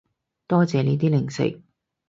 [0.47, 1.61] 多謝你啲零食